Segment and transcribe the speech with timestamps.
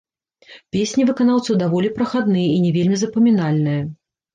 [0.75, 3.91] Песні выканаўцаў даволі прахадныя і не вельмі запамінальныя.